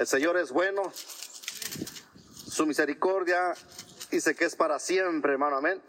[0.00, 3.52] El Señor es bueno, su misericordia
[4.10, 5.82] dice que es para siempre, hermano, amén.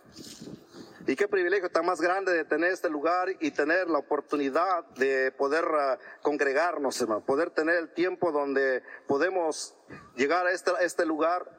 [1.08, 5.32] Y qué privilegio tan más grande de tener este lugar y tener la oportunidad de
[5.32, 9.76] poder uh, congregarnos, hermano, poder tener el tiempo donde podemos
[10.18, 11.50] llegar a este, a este lugar,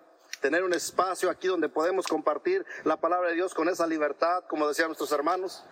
[0.42, 4.68] tener un espacio aquí donde podemos compartir la palabra de Dios con esa libertad, como
[4.68, 5.64] decían nuestros hermanos.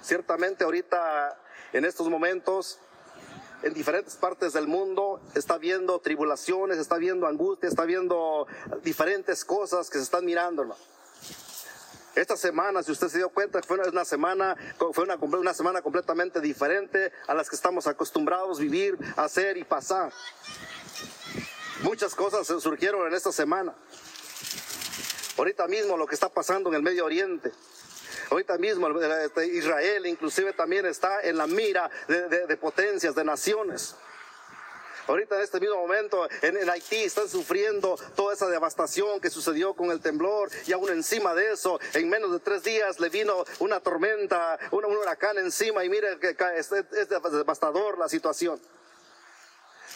[0.00, 1.40] Ciertamente ahorita,
[1.72, 2.80] en estos momentos,
[3.64, 8.46] en diferentes partes del mundo está viendo tribulaciones, está viendo angustia, está viendo
[8.82, 10.76] diferentes cosas que se están mirando.
[12.14, 14.54] Esta semana, si usted se dio cuenta, fue una semana,
[14.92, 19.64] fue una, una semana completamente diferente a las que estamos acostumbrados a vivir, hacer y
[19.64, 20.12] pasar.
[21.82, 23.74] Muchas cosas surgieron en esta semana.
[25.38, 27.50] Ahorita mismo lo que está pasando en el Medio Oriente.
[28.30, 33.24] Ahorita mismo este, Israel inclusive también está en la mira de, de, de potencias, de
[33.24, 33.96] naciones.
[35.06, 39.74] Ahorita en este mismo momento en, en, Haití están sufriendo toda esa devastación que sucedió
[39.74, 43.44] con el temblor y aún encima de eso, en menos de tres días le vino
[43.58, 48.58] una tormenta, un, un huracán encima y mire que es, es devastador la situación.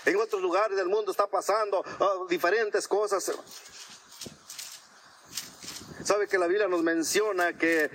[0.04, 3.32] En otros lugares del mundo está pasando uh, diferentes cosas.
[6.08, 7.90] Sabe que la Biblia nos menciona que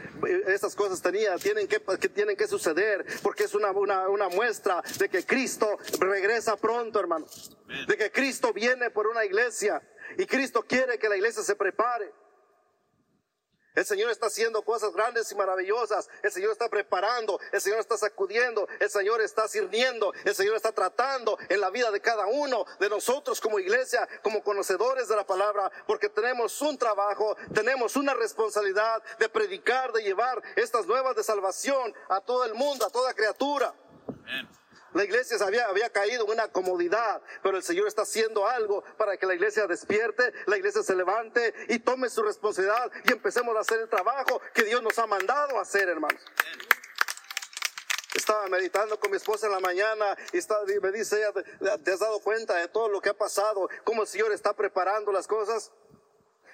[0.45, 4.83] estas cosas tenía, tienen que, que, tienen que suceder porque es una, una, una muestra
[4.99, 7.25] de que Cristo regresa pronto, hermano.
[7.87, 9.81] De que Cristo viene por una iglesia
[10.15, 12.13] y Cristo quiere que la iglesia se prepare.
[13.75, 16.09] El Señor está haciendo cosas grandes y maravillosas.
[16.21, 17.39] El Señor está preparando.
[17.51, 18.67] El Señor está sacudiendo.
[18.79, 20.13] El Señor está sirviendo.
[20.25, 24.43] El Señor está tratando en la vida de cada uno de nosotros como iglesia, como
[24.43, 30.41] conocedores de la palabra, porque tenemos un trabajo, tenemos una responsabilidad de predicar, de llevar
[30.55, 33.73] estas nuevas de salvación a todo el mundo, a toda criatura.
[34.93, 39.17] La iglesia había, había caído en una comodidad, pero el Señor está haciendo algo para
[39.17, 43.61] que la iglesia despierte, la iglesia se levante y tome su responsabilidad y empecemos a
[43.61, 46.21] hacer el trabajo que Dios nos ha mandado a hacer, hermanos.
[48.15, 51.99] Estaba meditando con mi esposa en la mañana y está, me dice ella, ¿te has
[51.99, 53.67] dado cuenta de todo lo que ha pasado?
[53.83, 55.71] ¿Cómo el Señor está preparando las cosas?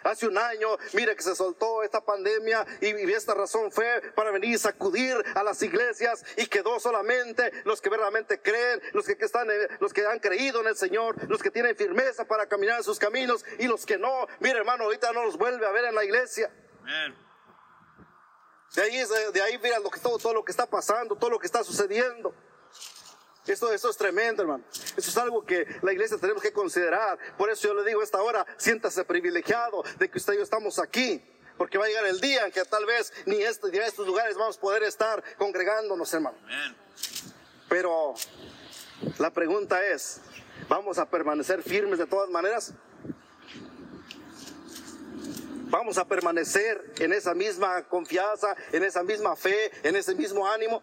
[0.04, 4.32] Hace un año, mire que se soltó esta pandemia y, y, esta razón fue para
[4.32, 9.18] venir y sacudir a las iglesias y quedó solamente los que verdaderamente creen, los que,
[9.18, 9.48] que están,
[9.80, 13.00] los que han creído en el Señor, los que tienen firmeza para caminar en sus
[13.00, 14.28] caminos y los que no.
[14.40, 16.52] Mire hermano, ahorita no los vuelve a ver en la iglesia.
[16.82, 17.30] Amen.
[18.76, 21.40] De ahí, de ahí mira lo que, todo, todo lo que está pasando, todo lo
[21.40, 22.34] que está sucediendo.
[23.48, 24.64] Esto, esto es tremendo, hermano.
[24.98, 27.18] Eso es algo que la iglesia tenemos que considerar.
[27.38, 30.44] Por eso yo le digo a esta hora, siéntase privilegiado de que usted y yo
[30.44, 31.24] estamos aquí.
[31.58, 34.08] Porque va a llegar el día en que tal vez ni, este, ni a estos
[34.08, 36.38] lugares vamos a poder estar congregándonos, hermano.
[37.68, 38.16] Pero
[39.18, 40.22] la pregunta es,
[40.70, 42.74] ¿vamos a permanecer firmes de todas maneras?
[45.70, 50.82] ¿Vamos a permanecer en esa misma confianza, en esa misma fe, en ese mismo ánimo?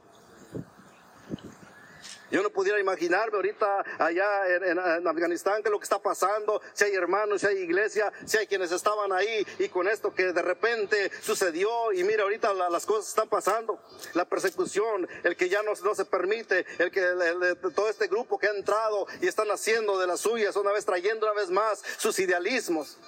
[2.31, 6.61] Yo no pudiera imaginarme ahorita allá en, en, en, Afganistán que lo que está pasando,
[6.73, 10.33] si hay hermanos, si hay iglesia, si hay quienes estaban ahí y con esto que
[10.33, 13.81] de repente sucedió y mira ahorita la, las cosas están pasando,
[14.15, 18.09] la persecución, el que ya no, no se permite, el que el, el, todo este
[18.09, 21.51] grupo que ha entrado y están haciendo de las suyas, una vez trayendo una vez
[21.51, 22.99] más sus idealismos.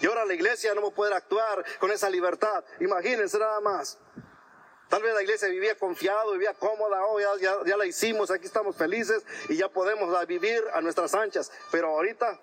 [0.00, 2.62] Y ahora la iglesia no va a poder actuar con esa libertad.
[2.80, 3.98] Imagínense nada más.
[4.88, 8.46] Tal vez la iglesia vivía confiado, vivía cómoda, oh, ya, ya, ya, la hicimos, aquí
[8.46, 11.50] estamos felices y ya podemos vivir a nuestras anchas.
[11.70, 12.38] Pero ahorita,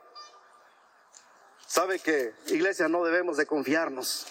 [1.65, 4.25] sabe que iglesia no debemos de confiarnos.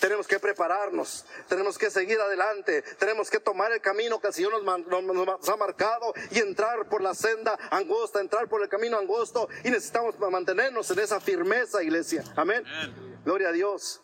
[0.00, 4.60] Tenemos que prepararnos, tenemos que seguir adelante, tenemos que tomar el camino que el Señor
[4.60, 8.98] nos, nos, nos, ha marcado y entrar por la senda angosta, entrar por el camino
[8.98, 12.24] angosto y necesitamos mantenernos en esa firmeza, iglesia.
[12.34, 12.64] Amén.
[12.66, 13.20] Amén.
[13.24, 14.02] Gloria a Dios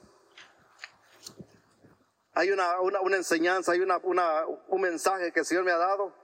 [2.38, 6.14] hay una, una, una enseñanza, hay una, un mensaje que el Señor me ha dado.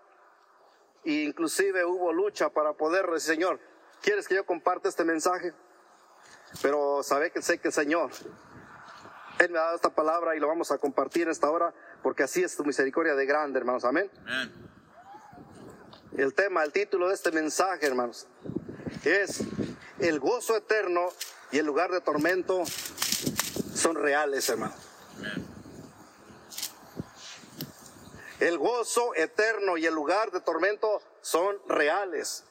[1.04, 3.58] E inclusive hubo lucha para poder decir, Señor,
[4.00, 5.52] ¿quieres que yo comparte este mensaje?
[6.62, 8.12] Pero sabe que sé que el Señor,
[9.40, 12.22] Él me ha dado esta palabra y lo vamos a compartir en esta hora, porque
[12.22, 13.84] así es tu misericordia de grande, hermanos.
[13.84, 14.08] Amén.
[14.24, 14.52] Amén.
[16.16, 18.28] El tema, el título de este mensaje, hermanos,
[19.02, 19.40] es
[19.98, 21.08] el gozo eterno
[21.50, 22.62] y el lugar de tormento
[23.74, 24.78] son reales, hermanos.
[25.18, 25.53] Amén.
[28.44, 32.44] El gozo eterno y el lugar de tormento son reales.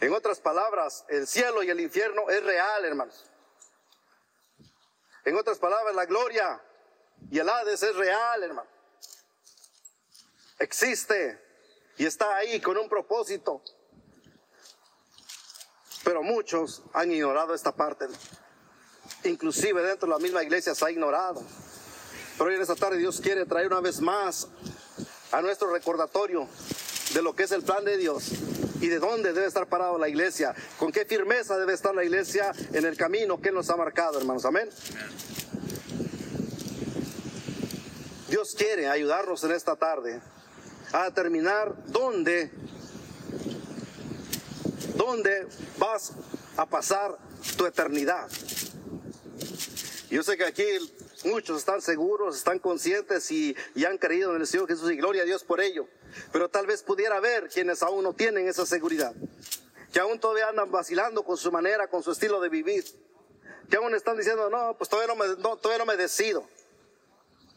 [0.00, 3.26] En otras palabras, el cielo y el infierno es real, hermanos.
[5.26, 6.58] En otras palabras, la gloria
[7.30, 8.70] y el Hades es real, hermano.
[10.58, 11.38] Existe
[11.98, 13.62] y está ahí con un propósito.
[16.02, 18.06] Pero muchos han ignorado esta parte.
[19.24, 21.44] Inclusive dentro de la misma iglesia se ha ignorado.
[22.36, 24.48] Pero hoy en esta tarde Dios quiere traer una vez más
[25.32, 26.46] a nuestro recordatorio
[27.14, 28.30] de lo que es el plan de Dios
[28.80, 32.52] y de dónde debe estar parado la iglesia, con qué firmeza debe estar la iglesia
[32.72, 34.44] en el camino que nos ha marcado, hermanos.
[34.44, 34.68] Amén.
[38.28, 40.20] Dios quiere ayudarnos en esta tarde
[40.92, 42.50] a determinar dónde,
[44.94, 45.46] dónde
[45.78, 46.12] vas
[46.56, 47.16] a pasar
[47.56, 48.28] tu eternidad.
[50.10, 50.64] Yo sé que aquí
[51.24, 55.22] muchos están seguros, están conscientes y, y, han creído en el Señor Jesús y gloria
[55.22, 55.88] a Dios por ello.
[56.32, 59.14] Pero tal vez pudiera haber quienes aún no tienen esa seguridad,
[59.92, 62.84] que aún todavía andan vacilando con su manera, con su estilo de vivir,
[63.70, 66.46] que aún están diciendo, no, pues todavía no me, todavía no me decido.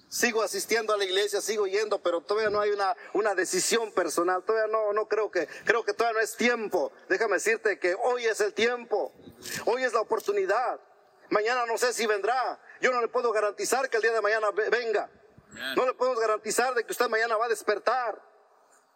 [0.10, 4.44] Sigo asistiendo a la iglesia, sigo yendo, pero todavía no hay una, una decisión personal.
[4.44, 6.92] Todavía no, no creo que, creo que todavía no es tiempo.
[7.08, 9.14] Déjame decirte que hoy es el tiempo.
[9.66, 10.80] Hoy es la oportunidad.
[11.30, 12.60] Mañana no sé si vendrá.
[12.82, 15.10] Yo no le puedo garantizar que el día de mañana venga.
[15.76, 18.22] No le podemos garantizar de que usted mañana va a despertar.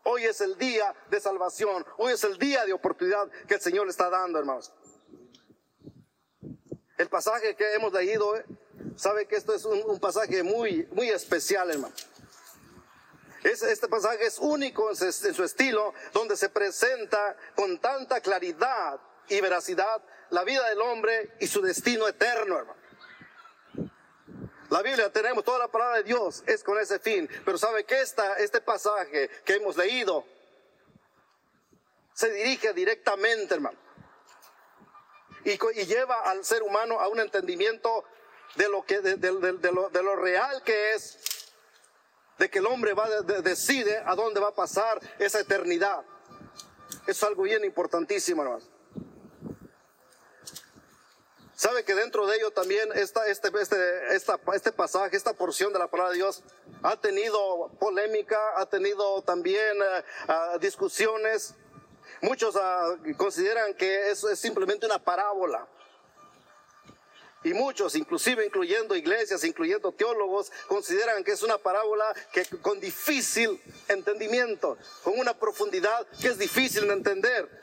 [0.03, 1.85] Hoy es el día de salvación.
[1.97, 4.73] Hoy es el día de oportunidad que el Señor le está dando, hermanos.
[6.97, 8.45] El pasaje que hemos leído, ¿eh?
[8.95, 11.93] sabe que esto es un, un, pasaje muy, muy especial, hermano.
[13.43, 18.21] Es, este pasaje es único en su, en su estilo, donde se presenta con tanta
[18.21, 22.82] claridad y veracidad la vida del hombre y su destino eterno, hermano.
[24.73, 27.29] La Biblia tenemos, toda la palabra de Dios es con ese fin.
[27.45, 30.25] Pero sabe que esta, este pasaje que hemos leído
[32.15, 33.77] se dirige directamente, hermano.
[35.45, 38.03] Y, y lleva al ser humano a un entendimiento
[38.55, 41.19] de lo, que, de, de, lo, de lo real que es,
[42.39, 46.03] de que el hombre va decide a dónde va a pasar esa eternidad.
[47.01, 48.72] Eso es algo bien importantísimo, hermano.
[51.63, 55.79] Sabe que dentro de ello también esta, este, este, esta, este pasaje, esta porción de
[55.79, 56.43] la palabra de Dios
[56.81, 61.55] ha tenido polémica, ha tenido también uh, uh, discusiones.
[62.19, 65.65] Muchos uh, consideran que es simplemente una parábola.
[67.45, 73.61] Y muchos, inclusive incluyendo iglesias, incluyendo teólogos, consideran que es una parábola que con difícil
[73.87, 77.62] entendimiento, con una profundidad que es difícil de entender.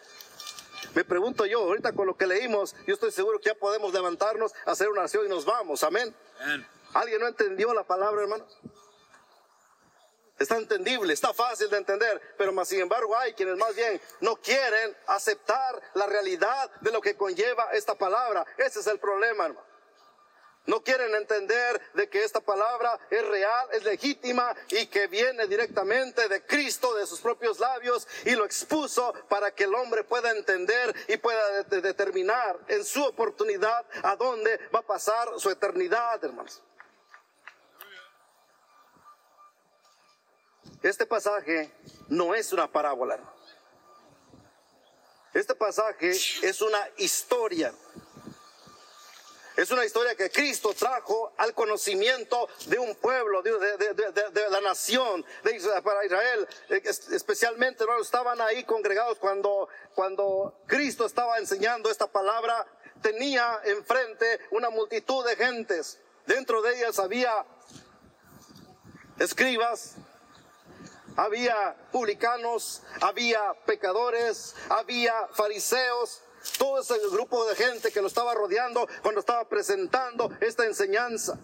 [0.94, 4.52] Me pregunto yo, ahorita con lo que leímos, yo estoy seguro que ya podemos levantarnos,
[4.66, 5.84] hacer una oración y nos vamos.
[5.84, 6.14] Amén.
[6.40, 6.66] Amén.
[6.94, 8.58] ¿Alguien no entendió la palabra, hermanos?
[10.38, 14.36] Está entendible, está fácil de entender, pero más sin embargo hay quienes más bien no
[14.36, 18.46] quieren aceptar la realidad de lo que conlleva esta palabra.
[18.56, 19.69] Ese es el problema, hermano.
[20.66, 26.28] No quieren entender de que esta palabra es real, es legítima y que viene directamente
[26.28, 30.94] de Cristo, de sus propios labios, y lo expuso para que el hombre pueda entender
[31.08, 36.62] y pueda de determinar en su oportunidad a dónde va a pasar su eternidad, hermanos.
[40.82, 41.72] Este pasaje
[42.08, 43.18] no es una parábola.
[45.32, 47.72] Este pasaje es una historia.
[49.60, 53.52] Es una historia que Cristo trajo al conocimiento de un pueblo, de,
[54.48, 55.22] la nación,
[55.84, 56.48] para Israel.
[57.12, 62.66] Especialmente, hermanos, estaban ahí congregados cuando, cuando Cristo estaba enseñando esta palabra.
[63.02, 66.00] Tenía enfrente una multitud de gentes.
[66.25, 67.44] Dentro de ellas había
[69.18, 69.96] escribas,
[71.16, 76.23] había publicanos, había pecadores, había fariseos,
[76.59, 81.38] todo ese grupo de gente que lo estaba rodeando cuando estaba presentando esta enseñanza.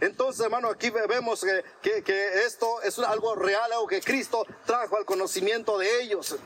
[0.00, 1.44] Entonces, hermano, aquí vemos
[1.82, 6.36] que, que, esto es algo real, algo que Cristo trajo al conocimiento de ellos.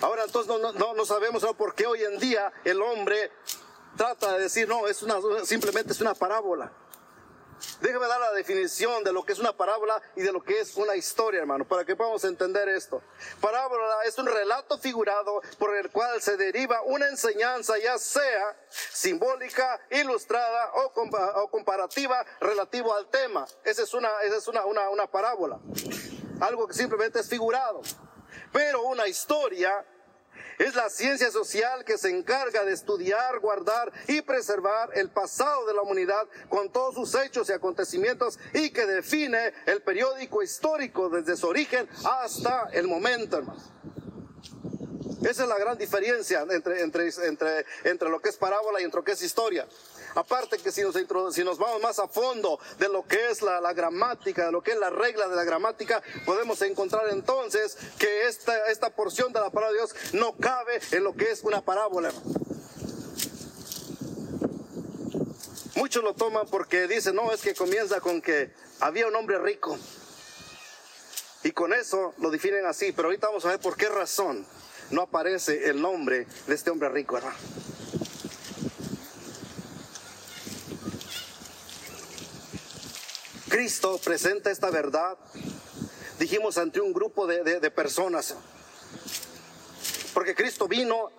[0.00, 3.30] Ahora, entonces no, no, no sabemos por qué hoy en día el hombre
[3.96, 6.72] trata de decir, no, es una, simplemente es una parábola.
[7.80, 10.76] Déjame dar la definición de lo que es una parábola y de lo que es
[10.76, 13.02] una historia, hermano, para que podamos entender esto.
[13.40, 19.80] Parábola es un relato figurado por el cual se deriva una enseñanza, ya sea simbólica,
[19.90, 20.92] ilustrada o,
[21.42, 23.46] o comparativa relativo al tema.
[23.64, 25.58] Esa es, una, esa es una, una, una parábola.
[26.40, 27.82] Algo que simplemente es figurado.
[28.52, 29.84] Pero una historia
[30.58, 35.74] es la ciencia social que se encarga de estudiar, guardar y preservar el pasado de
[35.74, 41.36] la humanidad con todos sus hechos y acontecimientos y que define el periódico histórico desde
[41.36, 43.74] su origen hasta el momento, hermano.
[45.22, 48.98] Esa es la gran diferencia entre, entre, entre, entre lo que es parábola y entre
[48.98, 49.66] lo que es historia.
[50.14, 54.52] Aparte que si nos, vamos más a fondo de lo que es la, gramática, de
[54.52, 59.32] lo que es la regla de la gramática, podemos encontrar entonces que esta, esta porción
[59.32, 62.12] de la palabra de Dios no cabe en lo que es una parábola.
[65.74, 69.76] Muchos lo toman porque dicen, no, es que comienza con que había un hombre rico.
[71.42, 74.46] Y con eso lo definen así, pero ahorita vamos a ver por qué razón
[74.90, 77.36] no aparece el nombre de este hombre rico, hermano.
[83.54, 85.16] Cristo presenta esta verdad,
[86.18, 88.34] dijimos, ante un grupo de, personas.
[90.12, 91.12] Porque Cristo vino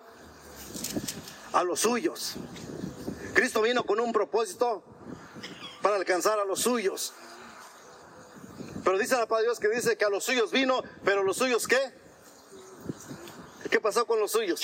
[1.54, 2.34] a los suyos.
[3.32, 4.84] Cristo vino con un propósito
[5.80, 7.14] para alcanzar a los suyos.
[8.84, 11.38] Pero dice la palabra de Dios que dice que a los suyos vino, pero los
[11.38, 11.80] suyos qué?
[13.70, 14.60] ¿Qué pasó con los suyos?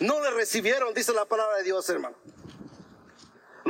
[0.00, 2.16] No le recibieron, dice la palabra de Dios, hermano.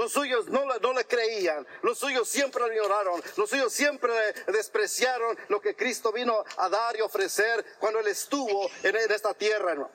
[0.05, 4.13] Los suyos no, no, le creían, los suyos siempre ignoraron, los suyos siempre
[4.49, 9.89] despreciaron lo que Cristo vino a dar y ofrecer cuando Él estuvo en, esta tierra.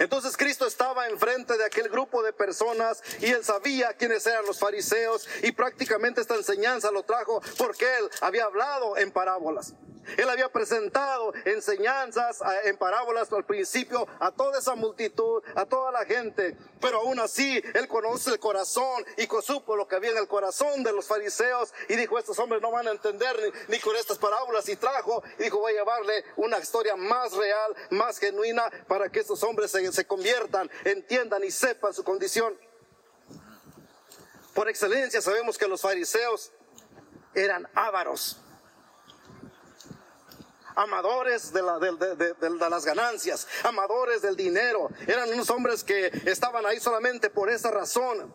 [0.00, 4.58] Entonces Cristo estaba enfrente de aquel grupo de personas y él sabía quiénes eran los
[4.58, 9.74] fariseos y prácticamente esta enseñanza lo trajo porque él había hablado en parábolas.
[10.16, 16.04] Él había presentado enseñanzas en parábolas al principio a toda esa multitud, a toda la
[16.04, 20.28] gente, pero aún así él conoce el corazón y supo lo que había en el
[20.28, 23.36] corazón de los fariseos y dijo, estos hombres no van a entender
[23.68, 27.74] ni, con estas parábolas y trajo y dijo, voy a llevarle una historia más real,
[27.90, 32.56] más genuina para que estos hombres se, se conviertan, entiendan y sepan su condición.
[34.54, 36.52] Por excelencia sabemos que los fariseos
[37.34, 38.38] eran ávaros
[40.74, 41.62] amadores de,
[42.70, 44.88] las ganancias, amadores del dinero.
[45.06, 48.32] Eran unos hombres que estaban ahí solamente por esa razón.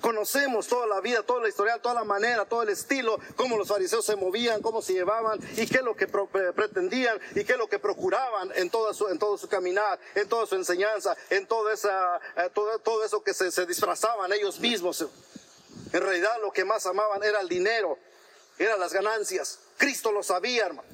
[0.00, 3.68] Conocemos toda la vida, toda la historia, toda la manera, todo el estilo, cómo los
[3.68, 7.58] fariseos se movían, cómo se llevaban y qué es lo que pretendían y qué es
[7.58, 11.46] lo que procuraban en todo su, en todo su caminar, en toda su enseñanza, en
[11.46, 15.06] toda esa, eh, todo, todo, eso que se, se disfrazaban ellos mismos.
[15.92, 17.96] En realidad lo que más amaban era el dinero,
[18.58, 19.58] eran las ganancias.
[19.76, 20.88] Cristo lo sabía, hermano.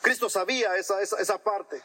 [0.00, 1.82] Cristo sabía esa, esa, parte.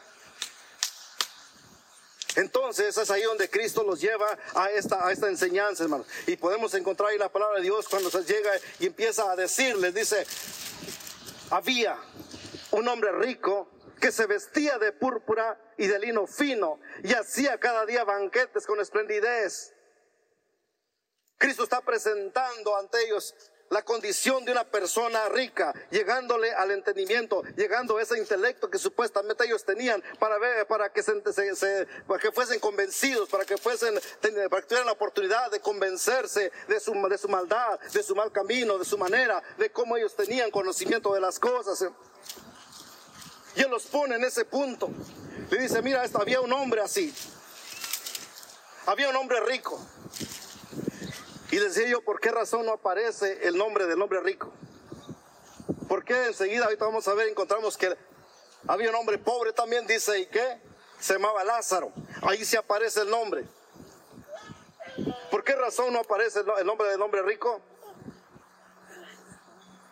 [2.36, 6.04] Entonces es ahí donde Cristo los lleva a esta, a esta enseñanza, hermano.
[6.26, 8.50] Y podemos encontrar ahí la palabra de Dios cuando se llega
[8.80, 10.26] y empieza a decirles, dice,
[11.50, 11.98] había
[12.70, 13.68] un hombre rico
[14.00, 18.80] que se vestía de púrpura y de lino fino y hacía cada día banquetes con
[18.80, 19.72] esplendidez.
[21.38, 23.34] Cristo está presentando ante ellos
[23.70, 29.44] la condición de una persona rica, llegándole al entendimiento, llegando a ese intelecto que supuestamente
[29.44, 31.12] ellos tenían para ver, para que se,
[32.06, 33.94] para que fuesen convencidos, para que fuesen,
[34.50, 38.30] para que tuvieran la oportunidad de convencerse de su, de su maldad, de su mal
[38.30, 41.84] camino, de su manera, de cómo ellos tenían conocimiento de las cosas.
[43.56, 44.90] Y él los pone en ese punto.
[45.50, 47.14] Le dice, mira, esto, había un hombre así.
[48.86, 49.80] Había un hombre rico.
[51.50, 54.52] Y decía yo, ¿por qué razón no aparece el nombre del hombre rico?
[55.88, 57.96] ¿Por qué enseguida, ahorita vamos a ver, encontramos que
[58.66, 60.60] había un hombre pobre también, dice, ¿y qué?
[60.98, 61.92] Se llamaba Lázaro.
[62.22, 63.44] Ahí sí aparece el nombre.
[65.30, 67.60] ¿Por qué razón no aparece el nombre del hombre rico?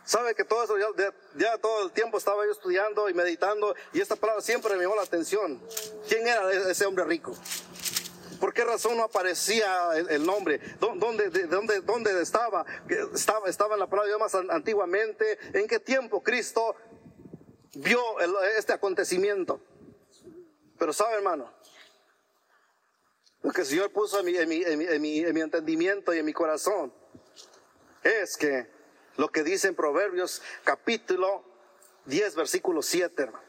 [0.04, 4.00] Sabe que todo eso, ya, ya, todo el tiempo estaba yo estudiando y meditando y
[4.00, 5.61] esta palabra siempre me llamó la atención.
[6.09, 7.35] ¿Quién era ese hombre rico?
[8.42, 10.61] ¿Por qué razón no aparecía el, nombre?
[10.80, 12.66] ¿Dónde, dónde, dónde estaba?
[13.14, 13.49] estaba?
[13.49, 15.38] Estaba en la palabra de Dios más antiguamente.
[15.56, 16.75] ¿En qué tiempo Cristo
[17.75, 18.02] vio
[18.58, 19.61] este acontecimiento?
[20.76, 21.52] Pero sabe, hermano,
[23.42, 26.18] lo que el Señor puso en mi, en mi, en mi, en mi entendimiento y
[26.18, 26.92] en mi corazón
[28.02, 28.66] es que
[29.18, 31.44] lo que dice en Proverbios capítulo
[32.06, 33.44] 10, versículo 7, hermano.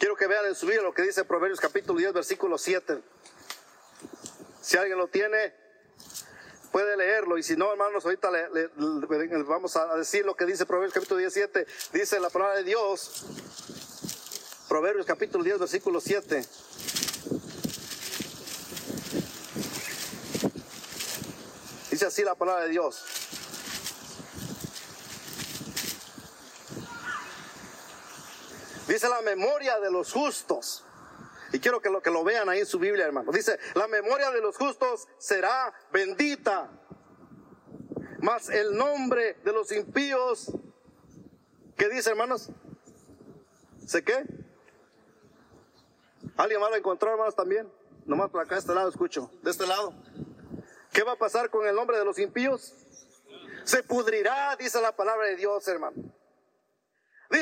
[0.00, 3.11] Quiero que vean en su vida lo que dice Proverbios capítulo 10, versículo 7.
[4.62, 5.52] Si alguien lo tiene,
[6.70, 7.36] puede leerlo.
[7.36, 8.70] Y si no, hermanos, ahorita le,
[9.44, 11.66] vamos a decir lo que dice Proverbios capítulo 17.
[11.92, 13.24] Dice la palabra de Dios.
[14.68, 16.46] Proverbios capítulo 10, versículo 7.
[21.90, 23.04] Dice así la palabra de Dios.
[28.86, 30.84] Dice la memoria de los justos.
[31.52, 33.30] Y quiero que lo, que lo vean ahí en su Biblia, hermano.
[33.30, 36.70] Dice, la memoria de los justos será bendita.
[38.20, 40.50] Mas el nombre de los impíos,
[41.76, 42.48] ¿qué dice, hermanos?
[43.86, 44.24] ¿Sé qué?
[46.36, 47.70] ¿Alguien más lo encontró, hermanos, también?
[48.06, 49.30] Nomás por acá, de este lado escucho.
[49.42, 49.92] De este lado.
[50.92, 52.74] ¿Qué va a pasar con el nombre de los impíos?
[53.64, 55.96] Se pudrirá, dice la palabra de Dios, hermano.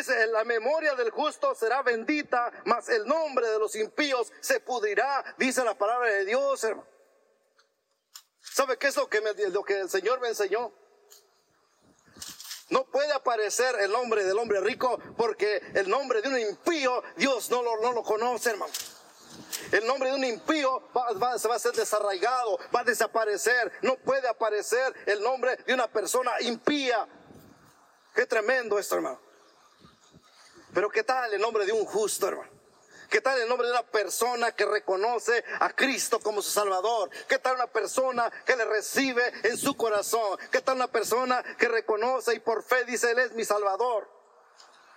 [0.01, 5.23] Dice, la memoria del justo será bendita, mas el nombre de los impíos se pudrirá,
[5.37, 6.89] dice la palabra de Dios, hermano.
[8.41, 10.73] ¿Sabe qué es lo que, lo que el Señor me enseñó?
[12.71, 17.51] No puede aparecer el nombre del hombre rico porque el nombre de un impío Dios
[17.51, 18.73] no lo, no lo conoce, hermano.
[19.71, 23.71] El nombre de un impío va, va a ser desarraigado, va a desaparecer.
[23.83, 27.07] No puede aparecer el nombre de una persona impía.
[28.15, 29.30] Qué tremendo esto, hermano.
[30.73, 32.61] Pero ¿qué tal el nombre de un justo, hermano?
[33.11, 37.11] ¿Qué tal el nombre de una persona que reconoce a Cristo como su Salvador?
[37.29, 40.39] ¿Qué tal una persona que le recibe en su corazón?
[40.53, 44.09] ¿Qué tal una persona que reconoce y por fe dice, Él es mi Salvador?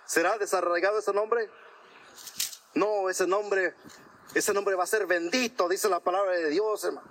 [0.06, 1.50] ¿Será desarraigado ese nombre?
[2.74, 3.74] No, ese nombre,
[4.32, 7.08] ese nombre va a ser bendito, dice la palabra de Dios, hermano.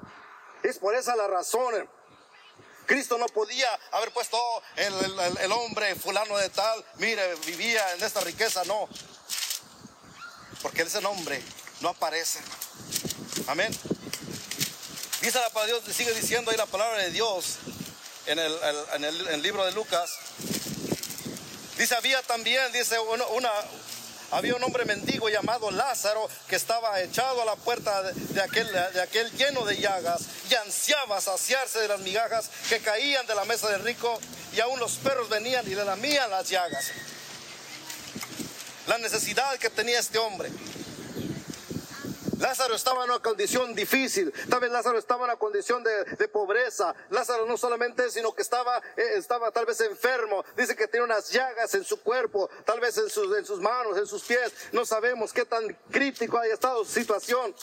[0.62, 1.89] Es por esa la razón,
[2.86, 4.38] Cristo no podía haber puesto
[4.75, 4.94] el,
[5.42, 8.90] el, hombre fulano de tal, mire, vivía en esta riqueza, no
[10.63, 11.40] porque ese nombre
[11.82, 12.40] no aparece.
[13.48, 13.78] Amén.
[15.22, 17.58] Dice la palabra de Dios, sigue diciendo ahí la palabra de Dios
[18.25, 20.12] en el, libro de Lucas.
[21.78, 23.52] Dice, había también, dice, una,
[24.34, 29.63] había un hombre mendigo llamado Lázaro que estaba echado a la puerta de, aquel, lleno
[29.63, 34.20] de llagas y ansiaba saciarse de las migajas que caían de la mesa del rico
[34.56, 36.92] y aún los perros venían y le lamían las llagas
[38.88, 40.50] la necesidad que tenía este hombre.
[42.44, 46.94] Lázaro estaba en una condición difícil, tal vez Lázaro estaba en una condición de, pobreza.
[47.10, 50.44] Lázaro no solamente, sino que estaba, eh, estaba tal vez enfermo.
[50.58, 53.98] Dice que tiene unas llagas en su cuerpo, tal vez en sus, en sus manos,
[53.98, 54.52] en sus pies.
[54.74, 57.56] No sabemos qué tan crítico haya estado su situación.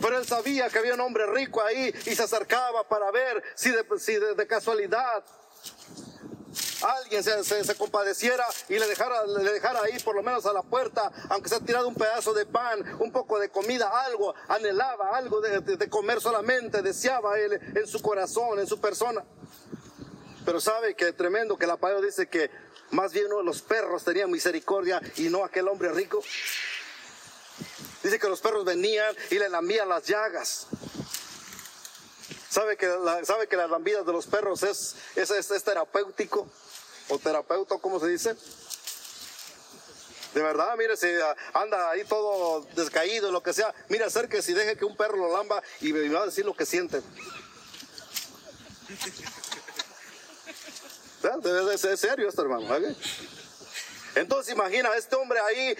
[0.00, 3.72] Pero él sabía que había un hombre rico ahí y se acercaba para ver si
[3.98, 5.22] si de casualidad
[6.82, 11.10] alguien se, compadeciera y le dejara, le dejara ahí por lo menos a la puerta,
[11.28, 15.40] aunque se ha tirado un pedazo de pan, un poco de comida, algo, anhelaba algo
[15.40, 19.24] de, comer solamente, deseaba él en su corazón, en su persona.
[20.44, 22.50] Pero sabe que tremendo que la palabra dice que
[22.90, 26.22] más bien los perros tenían misericordia y no aquel hombre rico.
[28.02, 30.66] Dice que los perros venían y le lamían las llagas.
[32.50, 32.86] ¿Sabe que,
[33.24, 36.46] sabe que las lambidas de los perros es, es, es terapéutico?
[37.10, 38.34] o terapeuta, ¿cómo se dice?
[40.34, 41.08] De verdad, mire, si
[41.52, 45.36] anda ahí todo descaído, lo que sea, mire, acérquese y deje que un perro lo
[45.36, 47.02] lamba y me va a decir lo que siente.
[51.42, 52.64] Debe ser serio esto, hermano.
[54.14, 55.76] Entonces imagina, este hombre ahí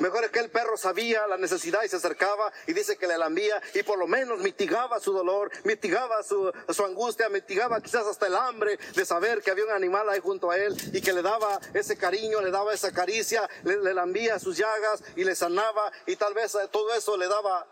[0.00, 3.18] Mejor es que el perro sabía la necesidad y se acercaba y dice que le
[3.18, 6.52] lambía y por lo menos mitigaba su dolor, mitigaba su,
[6.84, 10.56] angustia, mitigaba quizás hasta el hambre de saber que había un animal ahí junto a
[10.56, 14.56] él y que le daba ese cariño, le daba esa caricia, le, le lambía sus
[14.56, 17.66] llagas y le sanaba y tal vez todo eso le daba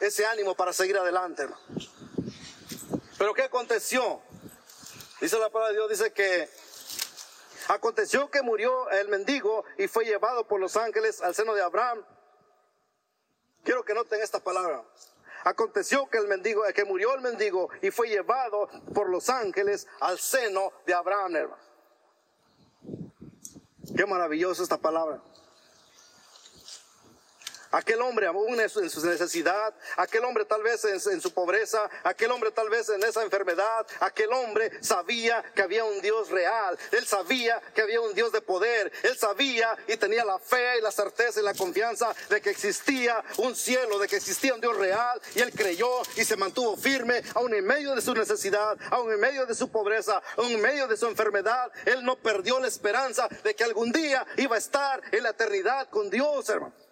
[0.00, 1.46] ese ánimo para seguir adelante.
[3.18, 4.22] Pero ¿qué aconteció?
[5.20, 6.48] Dice la palabra de Dios, dice que
[7.68, 12.02] Aconteció que murió el mendigo y fue llevado por los ángeles al seno de Abraham.
[13.62, 14.82] Quiero que noten esta palabra.
[15.44, 20.18] Aconteció que el mendigo, que murió el mendigo y fue llevado por los ángeles al
[20.18, 21.50] seno de Abraham.
[23.94, 25.22] Qué maravillosa esta palabra.
[27.70, 32.50] Aquel hombre aún en su necesidad, aquel hombre tal vez en, su pobreza, aquel hombre
[32.50, 37.60] tal vez en esa enfermedad, aquel hombre sabía que había un Dios real, él sabía
[37.74, 41.40] que había un Dios de poder, él sabía y tenía la fe y la certeza
[41.40, 45.40] y la confianza de que existía un cielo, de que existía un Dios real y
[45.40, 49.44] él creyó y se mantuvo firme aún en medio de su necesidad, aún en medio
[49.44, 53.54] de su pobreza, aún en medio de su enfermedad, él no perdió la esperanza de
[53.54, 56.87] que algún día iba a estar en la eternidad con Dios, hermano.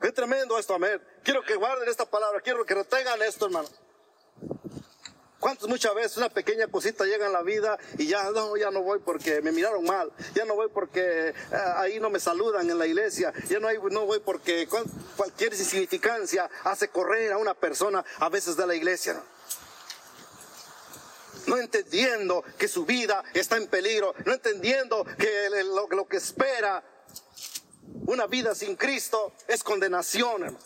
[0.00, 1.00] Qué tremendo esto, amén.
[1.22, 3.68] Quiero que guarden esta palabra, quiero que retengan esto, hermano.
[5.38, 8.82] ¿Cuántos muchas veces una pequeña cosita llega en la vida y ya no, ya no
[8.82, 11.34] voy porque me miraron mal, ya no voy porque eh,
[11.76, 14.66] ahí no me saludan en la iglesia, ya no, hay, no voy porque
[15.16, 19.22] cualquier insignificancia hace correr a una persona a veces de la iglesia.
[21.46, 25.48] No entendiendo que su vida está en peligro, no entendiendo que
[25.90, 26.82] lo que espera
[28.06, 30.56] una vida sin Cristo es condenación.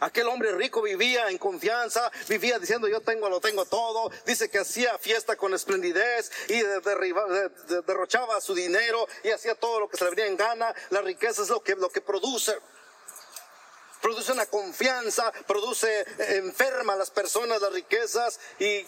[0.00, 4.10] Aquel hombre rico vivía en confianza, vivía diciendo yo tengo, lo tengo todo.
[4.26, 6.60] Dice que hacía fiesta con esplendidez y
[7.86, 10.74] derrochaba su dinero y hacía todo lo que se le venía en gana.
[10.90, 12.54] La riqueza es lo que, lo que produce.
[14.02, 18.84] Produce una confianza, produce, eh, enferma a las personas las riquezas y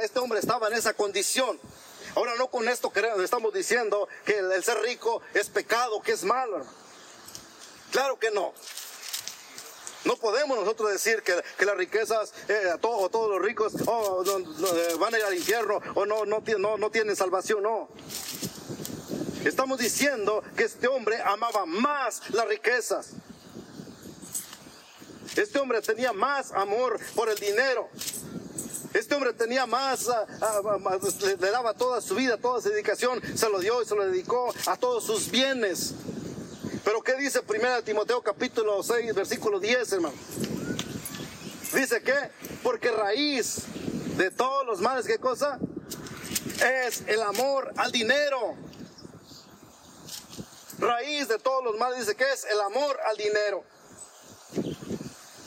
[0.00, 1.60] este hombre estaba en esa condición.
[2.14, 6.64] Ahora no con esto estamos diciendo que el, ser rico es pecado, que es malo.
[7.90, 8.52] Claro que no.
[10.04, 15.14] No podemos nosotros decir que, las riquezas, eh, todos, todos los ricos oh, eh, van
[15.14, 17.88] a ir al infierno o no, no, no, no tienen salvación, no.
[19.44, 23.10] Estamos diciendo que este hombre amaba más las riquezas.
[25.36, 27.88] Este hombre tenía más amor por el dinero.
[28.94, 33.48] Este hombre tenía más, ah, ah, le, daba toda su vida, toda su dedicación, se
[33.48, 35.94] lo dio y se lo dedicó a todos sus bienes.
[36.84, 40.14] Pero ¿qué dice 1 Timoteo capítulo 6, versículo 10, hermano?
[41.74, 42.14] Dice que,
[42.62, 43.62] porque raíz
[44.16, 45.58] de todos los males, ¿qué cosa?
[46.64, 48.54] Es el amor al dinero.
[50.78, 53.64] Raíz de todos los males dice que es el amor al dinero.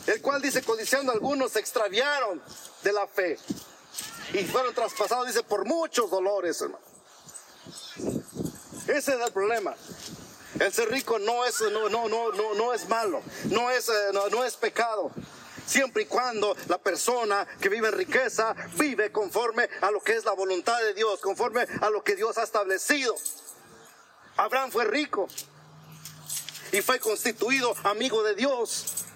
[0.06, 2.42] El cual dice, codiciando algunos se extraviaron
[2.88, 3.38] de la fe.
[4.32, 6.84] Y fueron traspasados, dice, por muchos dolores, hermano.
[8.86, 9.74] Ese es el problema.
[10.58, 14.44] El ser rico no es, no, no, no, no, es malo, no es, eh, no,
[14.44, 15.10] es pecado
[15.66, 20.24] siempre y cuando la persona que vive en riqueza vive conforme a lo que es
[20.24, 23.14] la voluntad de Dios, conforme a lo que Dios ha establecido.
[24.38, 25.28] Abraham fue rico
[26.72, 29.07] y fue constituido amigo de Dios.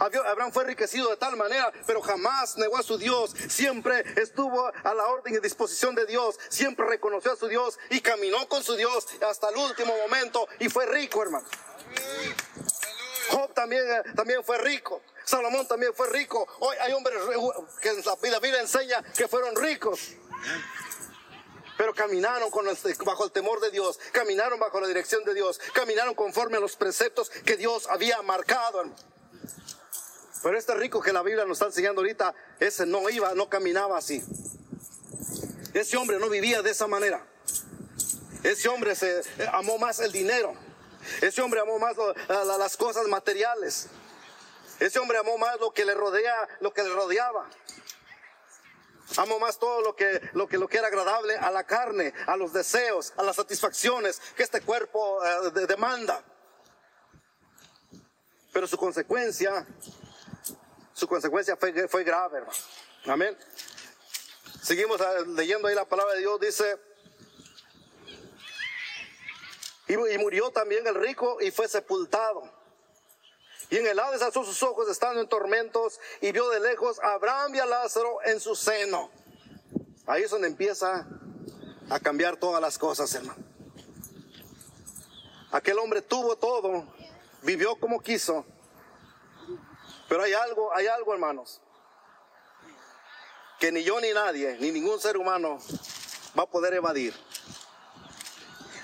[0.00, 3.34] Abraham fue enriquecido de tal manera, pero jamás negó a su Dios.
[3.48, 6.38] Siempre estuvo a la orden y disposición de Dios.
[6.48, 10.68] Siempre reconoció a su Dios y caminó con su Dios hasta el último momento y
[10.70, 11.46] fue rico, hermano.
[13.30, 15.02] Job también, eh, también fue rico.
[15.24, 16.48] Salomón también fue rico.
[16.60, 17.18] Hoy hay hombres
[17.80, 20.12] que la Biblia enseña que fueron ricos.
[21.76, 22.50] Pero caminaron
[23.06, 26.76] bajo el temor de Dios, caminaron bajo la dirección de Dios, caminaron conforme a los
[26.76, 28.84] preceptos que Dios había marcado.
[30.42, 33.98] Pero este rico que la Biblia nos está enseñando ahorita, ese no iba, no caminaba
[33.98, 34.22] así.
[35.74, 37.24] Ese hombre no vivía de esa manera.
[38.42, 40.54] Ese hombre se eh, amó más el dinero.
[41.20, 41.96] Ese hombre amó más
[42.28, 43.88] las cosas materiales.
[44.78, 47.48] Ese hombre amó más lo que le rodea, lo que le rodeaba.
[49.18, 52.36] Amó más todo lo que, lo que, lo que era agradable a la carne, a
[52.36, 56.24] los deseos, a las satisfacciones que este cuerpo eh, demanda.
[58.52, 59.66] Pero su consecuencia
[61.00, 62.58] su consecuencia fue, fue grave, hermano.
[63.06, 63.36] Amén.
[64.62, 66.78] Seguimos ah, leyendo ahí la palabra de Dios, dice,
[69.88, 72.42] y, murió también el rico y fue sepultado.
[73.70, 77.14] Y en el Hades alzó sus ojos estando en tormentos y vio de lejos a
[77.14, 79.10] Abraham y a Lázaro en su seno.
[80.06, 81.06] Ahí es donde empieza
[81.88, 83.42] a cambiar todas las cosas, hermano.
[85.50, 86.84] Aquel hombre tuvo todo,
[87.42, 88.44] vivió como quiso,
[90.10, 91.60] pero hay algo, hay algo, hermanos,
[93.60, 95.60] que ni yo ni nadie, ni ningún ser humano
[96.36, 97.14] va a poder evadir.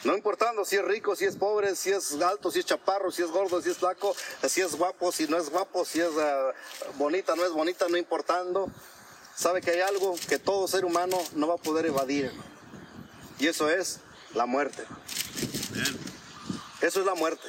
[0.05, 3.23] No importando si es rico, si es pobre, si es alto, si es chaparro, si
[3.23, 4.15] es gordo, si es flaco,
[4.49, 6.53] si es guapo, si no es guapo, si es uh,
[6.95, 8.69] bonita, no es bonita, no importando.
[9.35, 12.31] Sabe que hay algo que todo ser humano no va a poder evadir.
[13.41, 13.99] Y eso es
[14.33, 14.85] la muerte.
[16.81, 17.49] Eso es la muerte.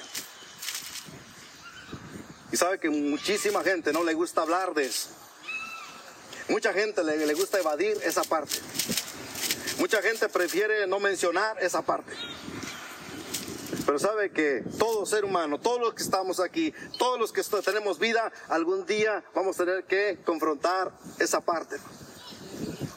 [2.52, 5.10] Y sabe que muchísima gente no le gusta hablar de eso.
[6.50, 8.56] Mucha gente le, le gusta evadir esa parte.
[9.80, 12.14] Mucha gente prefiere no mencionar esa parte.
[13.86, 18.00] Pero sabe que todo ser humano, todos los que estamos aquí, todos los que tenemos
[18.00, 21.78] vida, algún día vamos a tener que confrontar esa parte.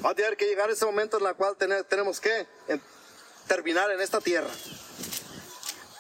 [0.05, 2.47] Va a tener que llegar ese momento en el cual tenemos que
[3.47, 4.51] terminar en esta tierra.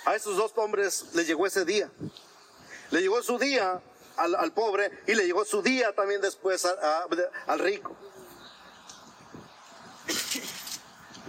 [0.07, 1.91] A esos dos hombres les llegó ese día.
[2.91, 3.81] Le llegó su día
[4.17, 6.67] al, pobre y le llegó su día también después
[7.47, 7.97] al rico.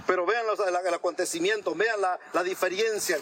[0.08, 3.18] Pero vean los, el, acontecimiento, vean la, la diferencia.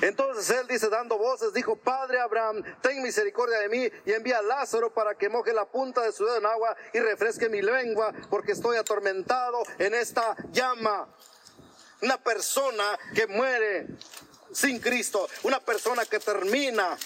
[0.00, 4.42] Entonces él dice, dando voces, dijo, Padre Abraham, ten misericordia de mí y envía a
[4.42, 8.12] Lázaro para que moje la punta de su dedo en agua y refresque mi lengua,
[8.28, 11.08] porque estoy atormentado en esta llama.
[12.02, 13.86] Una persona que muere
[14.54, 16.96] sin Cristo, una persona que termina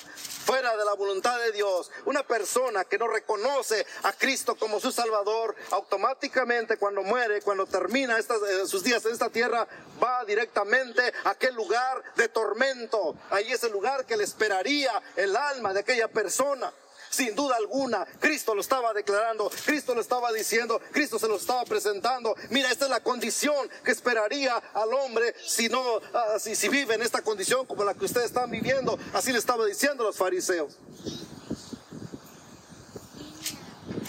[0.49, 4.91] fuera de la voluntad de Dios, una persona que no reconoce a Cristo como su
[4.91, 8.25] Salvador, automáticamente cuando muere, cuando termina eh,
[8.67, 9.69] sus días en esta tierra,
[10.03, 13.15] va directamente a aquel lugar de tormento.
[13.31, 16.73] Ahí es el lugar que le esperaría el alma de aquella persona.
[17.11, 21.65] Sin duda alguna, Cristo lo estaba declarando, Cristo lo estaba diciendo, Cristo se lo estaba
[21.65, 22.35] presentando.
[22.51, 27.03] Mira, esta es la condición que esperaría al hombre si no, ah, si, vive en
[27.03, 28.99] esta condición como la que ustedes están viviendo.
[29.13, 30.77] Así le estaba diciendo los fariseos.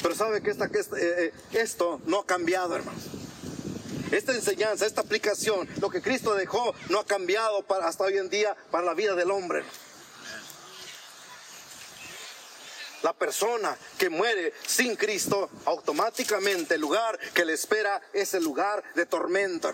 [0.02, 2.98] Pero sabe que, esta, que eh, eh, esto no ha cambiado, hermano.
[4.12, 8.56] Esta enseñanza, esta aplicación, lo que Cristo dejó, no ha cambiado hasta hoy en día
[8.72, 9.64] para la vida del hombre.
[13.02, 18.84] La persona que muere sin Cristo, automáticamente el lugar que le espera es el lugar
[18.96, 19.74] de tormento.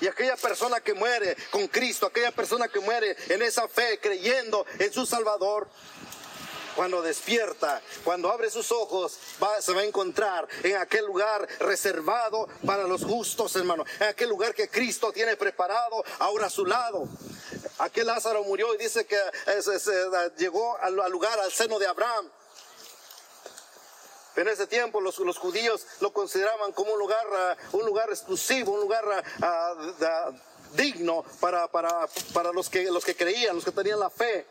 [0.00, 4.64] Y aquella persona que muere con Cristo, aquella persona que muere en esa fe, creyendo
[4.78, 5.68] en su Salvador,
[6.76, 9.18] cuando despierta, cuando abre sus ojos,
[9.60, 13.84] se va a encontrar en aquel lugar reservado para los justos, hermano.
[13.98, 17.08] En aquel lugar que Cristo tiene preparado ahora a su lado.
[17.78, 19.18] Aquel Lázaro murió y dice que
[20.36, 22.30] llegó al, lugar, al seno de Abraham.
[24.36, 28.80] En ese tiempo los, judíos lo consideraban como un lugar, ah, un lugar exclusivo, un
[28.80, 29.04] lugar
[29.42, 30.30] ah, ah,
[30.72, 31.68] digno para,
[32.52, 34.46] los que creían, los que tenían la fe.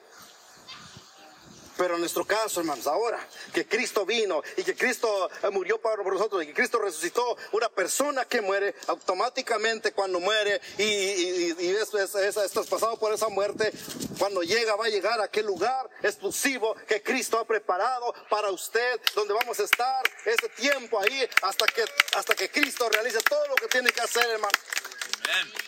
[1.80, 6.06] Pero en nuestro caso, hermanos, ahora que Cristo vino y que Cristo eh, murió por
[6.06, 12.68] nosotros y que Cristo resucitó, una persona que muere automáticamente cuando muere y, y, estás
[12.68, 13.72] pasado por esa muerte,
[14.18, 19.00] cuando llega va a llegar a aquel lugar exclusivo que Cristo ha preparado para usted,
[19.16, 21.86] donde vamos a estar ese tiempo ahí hasta que,
[22.18, 24.60] hasta que Cristo realice todo lo que tiene que hacer, hermano.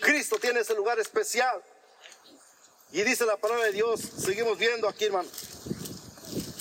[0.01, 1.63] Cristo tiene ese lugar especial.
[2.91, 5.29] Y dice la palabra de Dios, seguimos viendo aquí, hermano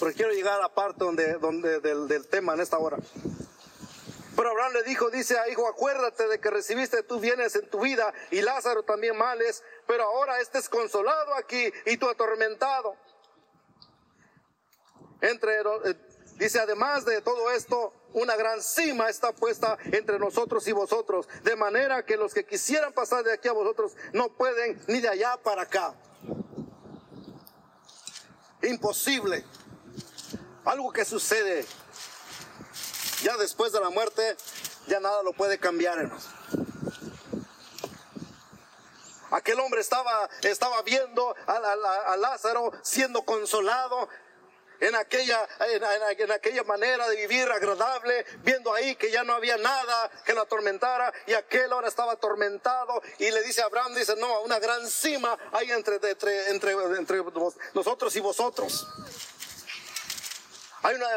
[0.00, 2.96] porque quiero llegar a la parte donde, donde, del, tema en esta hora.
[4.34, 7.80] Pero Abraham le dijo, dice a hijo, acuérdate de que recibiste tus bienes en tu
[7.80, 12.96] vida y Lázaro también males, pero ahora estés consolado aquí y tú atormentado.
[15.20, 15.94] Entre, eh,
[16.36, 21.56] dice, además de todo esto, una gran cima está puesta entre nosotros y vosotros, de
[21.56, 25.36] manera que los que quisieran pasar de aquí a vosotros no pueden ni de allá
[25.36, 25.94] para acá.
[28.62, 29.44] Imposible.
[30.64, 31.66] Algo que sucede
[33.22, 34.36] ya después de la muerte,
[34.86, 36.28] ya nada lo puede cambiar, hermanos.
[39.30, 44.08] Aquel hombre estaba, estaba viendo a, Lázaro siendo consolado
[44.80, 50.10] en aquella, en, aquella manera de vivir agradable, viendo ahí que ya no había nada
[50.24, 54.40] que lo atormentara y aquel ahora estaba atormentado y le dice a Abraham, dice, no,
[54.40, 56.00] una gran cima hay entre,
[57.74, 58.88] nosotros y vosotros.
[60.82, 61.08] Hay una,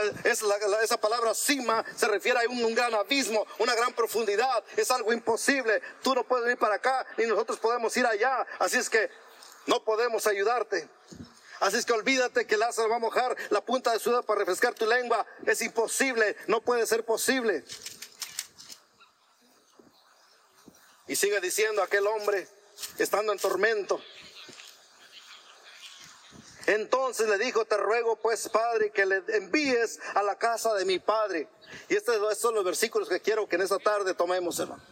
[0.82, 4.63] esa palabra cima se refiere a un, gran abismo, una gran profundidad.
[4.76, 5.82] Es algo imposible.
[6.02, 8.45] Tú no puedes ir para acá ni nosotros podemos ir allá.
[8.60, 9.10] Así es que
[9.65, 10.89] no podemos ayudarte.
[11.62, 14.39] Así es que olvídate que Lázaro va a mojar la punta de su dedo para
[14.39, 15.26] refrescar tu lengua.
[15.45, 17.63] Es imposible, no puede ser posible.
[21.08, 22.47] Y sigue diciendo aquel hombre,
[22.97, 24.02] estando en tormento,
[26.65, 30.99] entonces le dijo, te ruego pues, Padre, que le envíes a la casa de mi
[30.99, 31.49] Padre.
[31.89, 34.84] Y estos son los versículos que quiero que en esta tarde tomemos, hermano.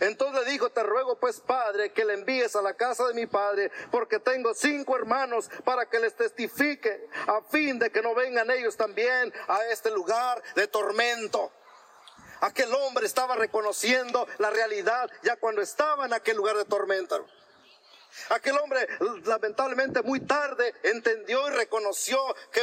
[0.00, 3.26] Entonces le dijo, te ruego pues, Padre, que le envíes a la casa de mi
[3.26, 8.50] Padre, porque tengo cinco hermanos para que les testifique, a fin de que no vengan
[8.50, 11.52] ellos también a este lugar de tormento.
[12.40, 17.26] Aquel hombre estaba reconociendo la realidad ya cuando estaba en aquel lugar de tormento.
[18.30, 18.86] Aquel hombre
[19.24, 22.18] lamentablemente muy tarde entendió y reconoció
[22.52, 22.60] que,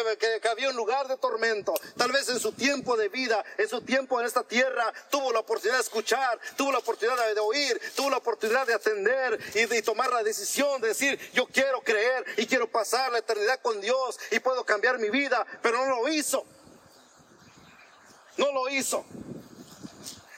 [0.48, 1.74] había un lugar de tormento.
[1.98, 5.40] Tal vez en su tiempo de vida, en su tiempo en esta tierra, tuvo la
[5.40, 9.82] oportunidad de escuchar, tuvo la oportunidad de oír, tuvo la oportunidad de atender y de
[9.82, 14.20] tomar la decisión de decir, yo quiero creer y quiero pasar la eternidad con Dios
[14.32, 16.46] y puedo cambiar mi vida, pero no lo hizo.
[18.38, 19.06] No lo hizo.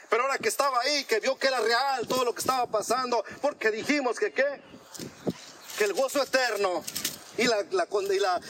[0.09, 3.23] Pero ahora que estaba ahí, que vio que era real todo lo que estaba pasando,
[3.41, 4.61] porque dijimos que qué,
[5.77, 6.83] que el gozo eterno
[7.37, 7.65] y, la,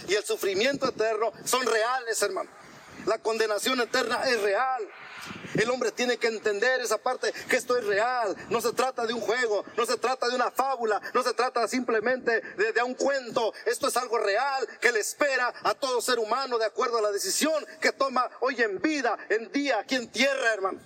[0.08, 2.49] y, el sufrimiento eterno son reales, hermano.
[3.06, 4.88] La condenación eterna es real.
[5.56, 8.36] El hombre tiene que entender esa parte que esto es real.
[8.49, 11.67] No se trata de un juego, no se trata de una fábula, no se trata
[11.67, 13.54] simplemente de, de, un cuento.
[13.65, 17.12] Esto es algo real que le espera a todo ser humano de acuerdo a la
[17.12, 20.80] decisión que toma hoy en vida, en día, aquí en tierra, hermano.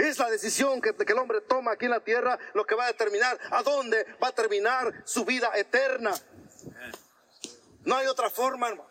[0.00, 2.86] Es la decisión que, el hombre toma aquí en la tierra lo que va a
[2.86, 6.14] determinar a dónde va a terminar su vida eterna.
[7.84, 8.88] No hay otra forma, hermano.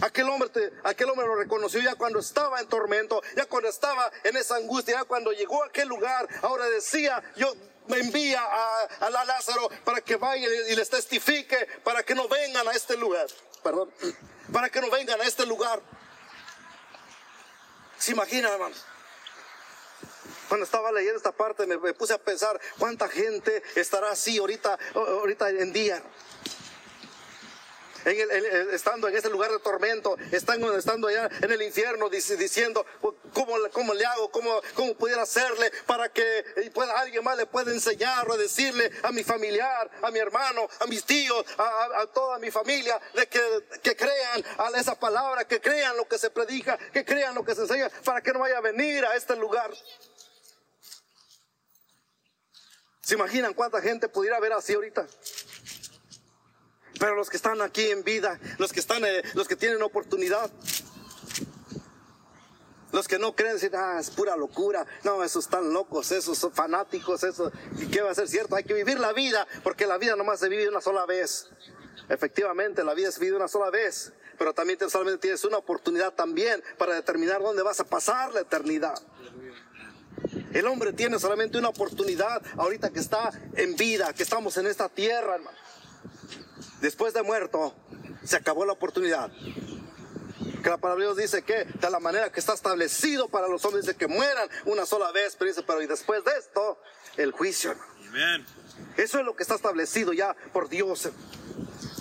[0.00, 0.50] Aquel hombre,
[0.82, 5.00] aquel hombre lo reconoció ya cuando estaba en tormento, ya cuando estaba en esa angustia,
[5.00, 6.26] ya cuando llegó a aquel lugar.
[6.40, 7.52] Ahora decía, yo
[7.88, 12.28] me envía a, a la Lázaro para que vaya y les testifique, para que no
[12.28, 13.26] vengan a este lugar.
[13.62, 13.92] Perdón,
[14.54, 15.82] para que no vengan a este lugar.
[17.98, 18.86] ¿Se imaginan, hermanos?
[20.50, 25.48] Cuando estaba leyendo esta parte me, puse a pensar cuánta gente estará así ahorita, ahorita
[25.48, 26.02] en día
[28.04, 32.84] en el, estando en ese lugar de tormento, estando, estando allá en el infierno, diciendo
[33.32, 37.70] cómo, cómo le hago, cómo, cómo pudiera hacerle para que pueda, alguien más le pueda
[37.70, 42.40] enseñar o decirle a mi familiar, a mi hermano, a mis tíos, a, a toda
[42.40, 43.40] mi familia, de que,
[43.84, 47.54] que crean a esa palabra, que crean lo que se predica, que crean lo que
[47.54, 49.70] se enseña, para que no vaya a venir a este lugar.
[53.10, 55.04] ¿Se imaginan cuánta gente pudiera ver así ahorita?
[57.00, 60.48] Pero los que están aquí en vida, los que están, eh, los que tienen oportunidad,
[62.92, 64.86] los que no creen, dicen, ah, es pura locura.
[65.02, 67.50] No, esos están locos, esos son fanáticos, eso.
[67.80, 68.54] ¿Y qué va a ser cierto?
[68.54, 71.48] Hay que vivir la vida, porque la vida nomás se vive una sola vez.
[72.08, 76.62] Efectivamente, la vida se vive una sola vez, pero también solamente tienes una oportunidad también
[76.78, 79.02] para determinar dónde vas a pasar la eternidad.
[80.52, 84.88] El hombre tiene solamente una oportunidad ahorita que está en vida, que estamos en esta
[84.88, 85.58] tierra, hermano
[86.80, 87.74] después de muerto,
[88.24, 89.30] se acabó la oportunidad.
[90.62, 93.64] Que la palabra de Dios dice que de la manera que está establecido para los
[93.64, 96.78] hombres de que mueran una sola vez, pero dice, pero y después de esto,
[97.16, 97.74] el juicio.
[98.96, 101.08] Eso es lo que está establecido ya por Dios.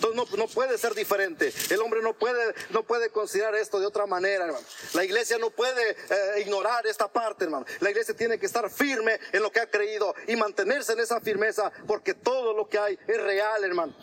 [0.02, 1.54] Entonces no, puede ser diferente.
[1.70, 4.66] El hombre no puede, no puede considerar esto de otra manera, hermano.
[4.94, 7.66] La iglesia no puede eh, ignorar esta parte, hermano.
[7.82, 11.20] La iglesia tiene que estar firme en lo que ha creído y mantenerse en esa
[11.20, 13.94] firmeza porque todo lo que hay es real, hermano.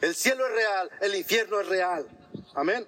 [0.00, 2.06] El cielo es real, el infierno es real.
[2.54, 2.86] Amén.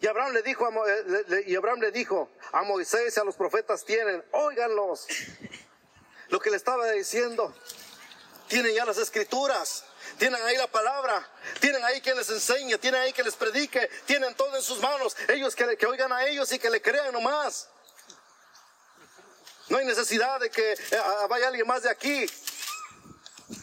[0.00, 3.34] Y Abraham le dijo a, eh, y Abraham le dijo a Moisés y a los
[3.34, 5.08] profetas tienen, óiganlos.
[6.28, 7.52] Lo que le estaba diciendo,
[8.48, 9.84] tienen ya las escrituras,
[10.18, 11.26] tienen ahí la palabra,
[11.60, 15.16] tienen ahí quien les enseñe, tienen ahí que les predique, tienen todo en sus manos,
[15.28, 17.68] ellos que, que oigan a ellos y que le crean nomás.
[19.68, 20.76] No hay necesidad de que eh,
[21.28, 22.26] vaya alguien más de aquí.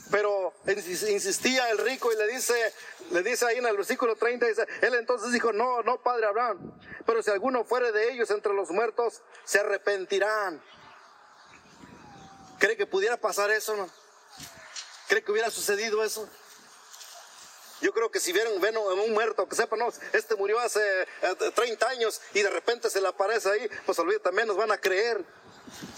[0.10, 2.74] Pero insistía el rico y le dice,
[3.12, 6.80] le dice ahí en el versículo 30, dice, él entonces dijo, no, no, padre Abraham,
[7.06, 10.62] pero si alguno fuere de ellos entre los muertos, se arrepentirán.
[12.60, 13.76] ¿Cree que pudiera pasar eso?
[13.76, 13.90] No?
[15.08, 16.28] ¿Cree que hubiera sucedido eso?
[17.86, 20.82] Yo creo que si vieron, un muerto, que sepan, no, este murió hace
[21.54, 24.72] 30 eh, años y de repente se le aparece ahí, pues olvídate, también nos van
[24.72, 25.24] a creer.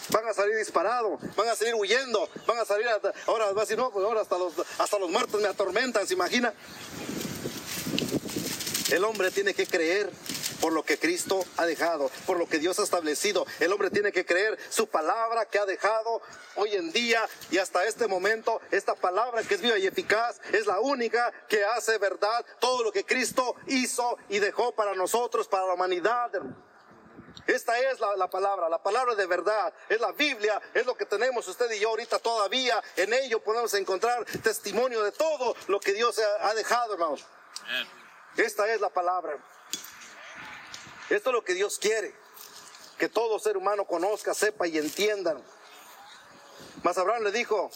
[0.10, 2.88] Van a salir disparados, van a salir huyendo, van a salir,
[3.26, 6.14] ahora va a decir, no, pues ahora hasta los, hasta los muertos me atormentan, ¿se
[6.14, 6.54] imagina?
[8.92, 10.12] El hombre tiene que creer
[10.62, 13.46] por lo que Cristo ha dejado, por lo que Dios ha establecido.
[13.60, 16.22] El hombre tiene que creer su palabra que ha dejado
[16.56, 18.62] hoy en día y hasta este momento.
[18.72, 22.92] Esta palabra que es viva y eficaz es la única que hace verdad todo lo
[22.92, 26.32] que Cristo hizo y dejó para nosotros, para la humanidad.
[27.46, 31.48] Esta es la, palabra, la palabra de verdad, es la Biblia, es lo que tenemos
[31.48, 32.84] usted y yo ahorita todavía.
[32.98, 37.26] En ello podemos encontrar testimonio de todo lo que Dios ha, dejado, hermanos.
[38.36, 39.38] Esta es la palabra.
[41.10, 42.14] Esto es lo que Dios quiere,
[42.98, 45.38] que todo ser humano conozca, sepa y entienda.
[46.84, 47.72] Mas Abraham le dijo,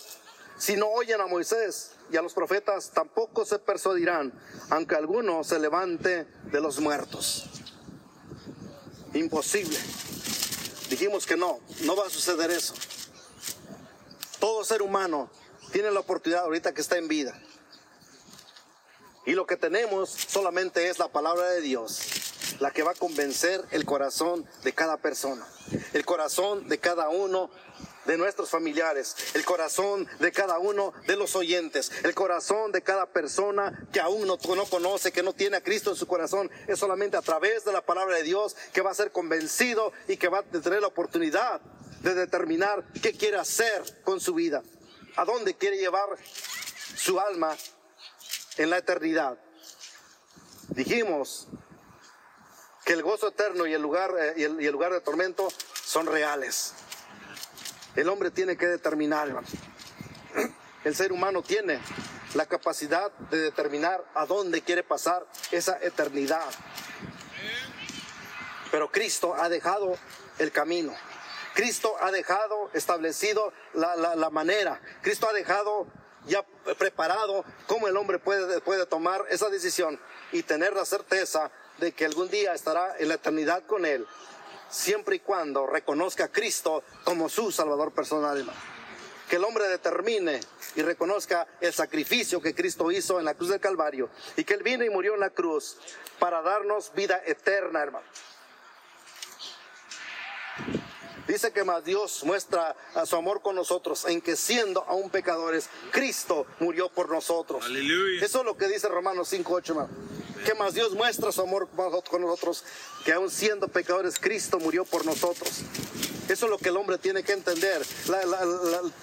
[0.58, 4.34] si no oyen a Moisés y a los profetas, tampoco se persuadirán,
[4.70, 7.46] aunque alguno se levante de los muertos.
[9.13, 9.78] Imposible.
[10.89, 12.74] Dijimos que no, no va a suceder eso.
[14.39, 15.30] Todo ser humano
[15.72, 17.39] tiene la oportunidad ahorita que está en vida.
[19.26, 22.00] Y lo que tenemos solamente es la palabra de Dios,
[22.62, 25.45] la que va a convencer el corazón de cada persona,
[25.93, 27.50] el corazón de cada uno
[28.06, 33.08] de nuestros familiares, el corazón de cada uno de los oyentes, el corazón de cada
[33.08, 36.52] persona que aún no, no, conoce, que no tiene a Cristo en su corazón.
[36.67, 40.17] Es solamente a través de la palabra de Dios que va a ser convencido y
[40.17, 41.62] que va a tener la oportunidad
[42.02, 44.62] de determinar qué quiere hacer con su vida,
[45.15, 46.10] a dónde quiere llevar
[46.95, 47.58] su alma
[48.58, 49.39] en la eternidad.
[50.69, 51.47] Dijimos
[52.92, 55.48] que el gozo eterno y el lugar, eh, y el lugar de tormento
[55.82, 56.74] son reales.
[57.96, 59.30] El hombre tiene que determinar,
[60.84, 61.80] El ser humano tiene
[62.34, 66.44] la capacidad de determinar a dónde quiere pasar esa eternidad.
[68.72, 69.98] Pero Cristo ha dejado
[70.38, 70.94] el camino.
[71.54, 74.82] Cristo ha dejado establecido la, la, manera.
[75.02, 75.88] Cristo ha dejado
[76.26, 76.46] ya
[76.78, 79.98] preparado cómo el hombre puede, puede tomar esa decisión
[80.34, 81.52] y tener la certeza
[81.82, 84.06] de que algún día estará en la eternidad con Él,
[84.70, 88.46] siempre y cuando reconozca a Cristo como su Salvador personal.
[89.28, 90.40] Que el hombre determine
[90.76, 94.64] y reconozca el sacrificio que Cristo hizo en la cruz del Calvario y que Él
[94.64, 95.78] vino y murió en la cruz
[96.20, 98.06] para darnos vida eterna, hermano.
[101.28, 105.70] Dice que más Dios muestra a su amor con nosotros en que siendo aún pecadores,
[105.92, 107.66] Cristo murió por nosotros.
[107.66, 108.24] Aleluya.
[108.24, 110.20] Eso es lo que dice Romanos 5.8, hermano.
[110.46, 111.70] Que más Dios muestra su amor
[112.10, 112.64] con nosotros,
[113.06, 115.62] que aún siendo pecadores, Cristo murió por nosotros.
[116.32, 117.86] Eso es lo que el hombre tiene que entender.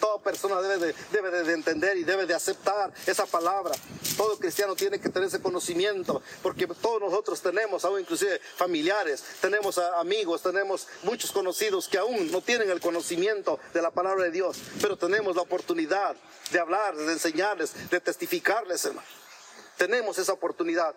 [0.01, 3.75] Toda persona debe, de, debe de entender y debe de aceptar esa palabra.
[4.17, 9.79] Todo cristiano tiene que tener ese conocimiento, porque todos nosotros tenemos, aún inclusive familiares, tenemos
[9.79, 14.57] amigos, tenemos muchos conocidos que aún no tienen el conocimiento de la palabra de Dios,
[14.81, 16.17] pero tenemos la oportunidad
[16.51, 19.07] de hablar, de enseñarles, de testificarles, hermano.
[19.77, 20.95] Tenemos esa oportunidad.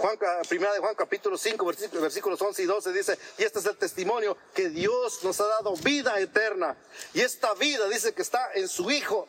[0.00, 0.16] Juan,
[0.48, 3.76] primera de Juan capítulo 5 versículos, versículos 11 y 12 dice, y este es el
[3.76, 6.74] testimonio que Dios nos ha dado vida eterna.
[7.12, 9.28] Y esta vida dice que está en su Hijo.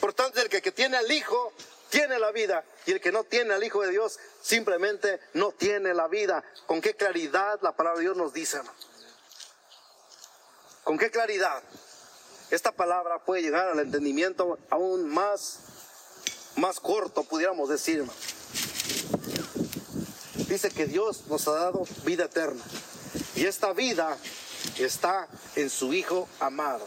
[0.00, 1.52] Por tanto, el que, que tiene al Hijo
[1.90, 5.92] tiene la vida y el que no tiene al Hijo de Dios simplemente no tiene
[5.92, 6.42] la vida.
[6.64, 8.56] ¿Con qué claridad la palabra de Dios nos dice?
[8.56, 8.78] Hermano?
[10.82, 11.62] ¿Con qué claridad?
[12.50, 15.58] Esta palabra puede llegar al entendimiento aún más,
[16.56, 17.98] más corto, pudiéramos decir.
[17.98, 18.43] Hermano
[20.54, 22.62] dice que Dios nos ha dado vida eterna.
[23.34, 24.16] Y esta vida
[24.78, 26.86] está en su Hijo amado.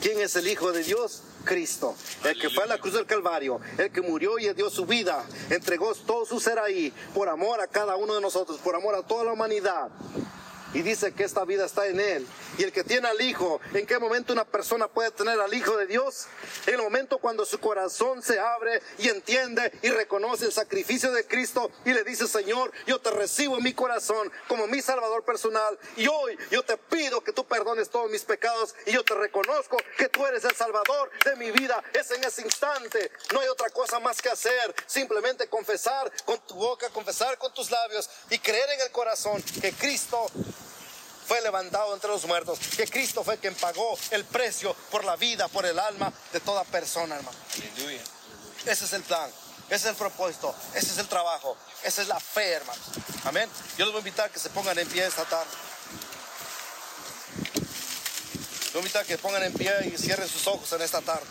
[0.00, 1.22] ¿Quién es el Hijo de Dios?
[1.44, 1.94] Cristo,
[2.24, 5.24] el que fue a la cruz del Calvario, el que murió y dio su vida,
[5.48, 9.02] entregó todo su ser ahí, por amor a cada uno de nosotros, por amor a
[9.04, 9.88] toda la humanidad.
[10.74, 12.26] Y dice que esta vida está en Él.
[12.58, 15.76] Y el que tiene al Hijo, ¿en qué momento una persona puede tener al Hijo
[15.76, 16.26] de Dios?
[16.66, 21.26] En el momento cuando su corazón se abre y entiende y reconoce el sacrificio de
[21.26, 25.78] Cristo y le dice, Señor, yo te recibo en mi corazón como mi Salvador personal.
[25.96, 29.76] Y hoy yo te pido que tú perdones todos mis pecados y yo te reconozco
[29.96, 31.82] que tú eres el Salvador de mi vida.
[31.92, 33.10] Es en ese instante.
[33.32, 34.74] No hay otra cosa más que hacer.
[34.86, 39.72] Simplemente confesar con tu boca, confesar con tus labios y creer en el corazón que
[39.72, 40.26] Cristo
[41.26, 45.48] fue levantado entre los muertos, que Cristo fue quien pagó el precio por la vida,
[45.48, 47.36] por el alma de toda persona, hermano.
[47.54, 48.00] Aleluya.
[48.64, 49.28] Ese es el plan,
[49.68, 52.84] ese es el propósito, ese es el trabajo, esa es la fe, hermanos.
[53.24, 53.50] Amén.
[53.76, 55.50] Yo les voy a invitar a que se pongan en pie esta tarde.
[58.64, 61.00] Les voy a invitar a que pongan en pie y cierren sus ojos en esta
[61.00, 61.26] tarde.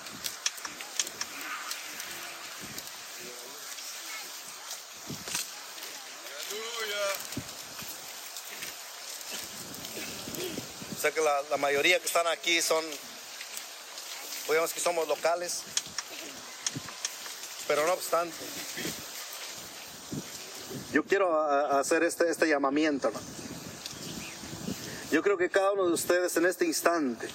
[11.06, 12.84] Sé que la, mayoría que están aquí son,
[14.47, 15.62] digamos que somos locales,
[17.68, 18.36] pero no obstante,
[20.91, 21.39] yo quiero
[21.78, 23.12] hacer este, este llamamiento.
[25.12, 27.30] Yo creo que cada uno de ustedes en este instante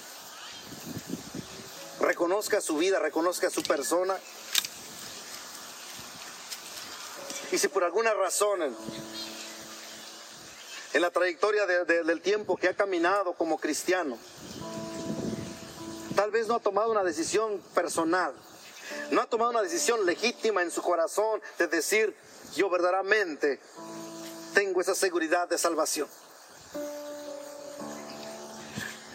[2.01, 4.19] reconozca su vida, reconozca su persona.
[7.53, 8.77] Y si por alguna razón
[10.93, 14.19] en la trayectoria de, de, del tiempo que ha caminado como cristiano.
[16.17, 18.35] Tal vez no ha tomado una decisión personal,
[19.11, 22.15] no ha tomado una decisión legítima en su corazón de decir,
[22.55, 23.61] yo verdaderamente
[24.55, 26.09] tengo esa seguridad de salvación.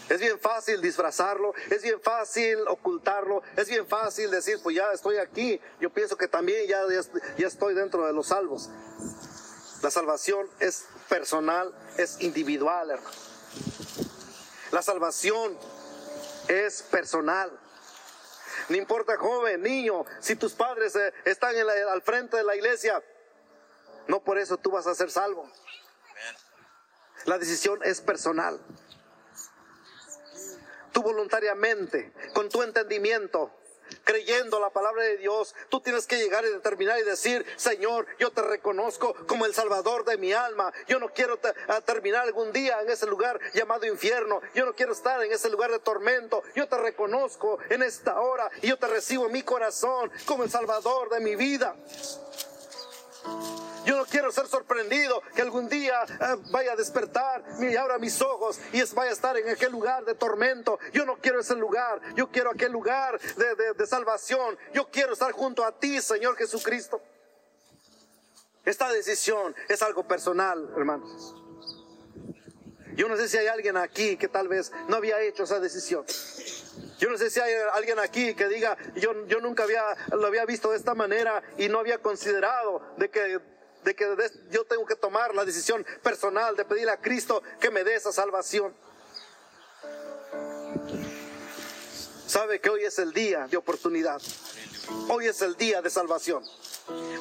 [0.08, 5.18] Es bien fácil disfrazarlo, es bien fácil ocultarlo, es bien fácil decir, pues ya estoy
[5.18, 6.84] aquí, yo pienso que también ya,
[7.38, 8.70] ya estoy dentro de los salvos.
[9.82, 13.16] La salvación es personal, es individual, hermano.
[14.72, 15.58] La salvación
[16.48, 17.52] es personal.
[18.70, 23.02] No importa joven, niño, si tus padres eh, están la, al frente de la iglesia,
[24.08, 25.50] no por eso tú vas a ser salvo.
[27.26, 28.60] La decisión es personal.
[30.92, 33.52] Tú voluntariamente, con tu entendimiento,
[34.04, 38.32] creyendo la palabra de Dios, tú tienes que llegar y determinar y decir, Señor, yo
[38.32, 40.72] te reconozco como el Salvador de mi alma.
[40.88, 41.54] Yo no quiero te
[41.86, 44.42] terminar algún día en ese lugar llamado infierno.
[44.54, 46.44] Yo no quiero estar en ese lugar de tormento.
[46.56, 50.50] Yo te reconozco en esta hora y yo te recibo en mi corazón como el
[50.50, 51.76] Salvador de mi vida.
[53.86, 58.20] Yo no quiero ser sorprendido que algún día eh, vaya a despertar y abra mis
[58.20, 60.80] ojos y vaya a estar en aquel lugar de tormento.
[60.92, 62.02] Yo no quiero ese lugar.
[62.16, 64.58] Yo quiero aquel lugar de, de, de salvación.
[64.74, 67.00] Yo quiero estar junto a ti, Señor Jesucristo.
[68.66, 71.36] Esta decisión es algo personal, hermanos.
[72.96, 76.06] Yo no sé si hay alguien aquí que tal vez no había hecho esa decisión.
[77.00, 80.46] Yo no sé si hay alguien aquí que diga, yo, yo nunca había, lo había
[80.46, 83.40] visto de esta manera y no había considerado de que,
[83.84, 84.16] de que
[84.52, 88.14] yo tengo que tomar la decisión personal de pedir a Cristo que me dé esa
[88.14, 88.74] salvación.
[92.28, 94.22] Sabe que hoy es el día de oportunidad.
[95.10, 96.44] Hoy es el día de salvación.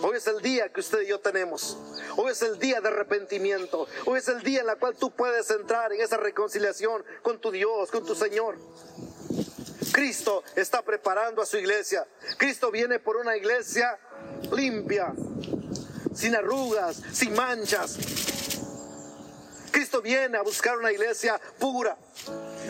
[0.02, 1.76] Hoy es el día que usted y yo tenemos.
[2.16, 3.86] Hoy es el día de arrepentimiento.
[4.04, 7.50] Hoy es el día en el cual tú puedes entrar en esa reconciliación con tu
[7.50, 8.56] Dios, con tu Señor.
[9.94, 12.04] Cristo está preparando a su iglesia.
[12.36, 13.96] Cristo viene por una iglesia
[14.50, 15.14] limpia,
[16.12, 17.96] sin arrugas, sin manchas.
[19.70, 21.96] Cristo viene a buscar una iglesia pura.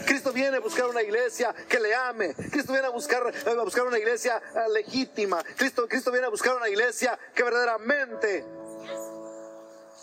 [0.05, 2.35] Cristo viene a buscar una iglesia que le ame.
[2.35, 5.43] Cristo viene a buscar, a buscar una iglesia eh, legítima.
[5.57, 8.45] Cristo, Cristo viene a buscar una iglesia que verdaderamente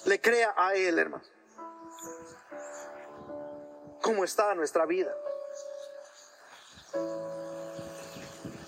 [0.05, 1.23] le crea a Él, hermano.
[4.01, 5.13] ¿Cómo está nuestra vida?